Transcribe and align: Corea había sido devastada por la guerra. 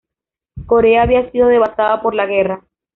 Corea 0.65 1.03
había 1.03 1.29
sido 1.29 1.47
devastada 1.47 2.01
por 2.01 2.15
la 2.15 2.25
guerra. 2.25 2.63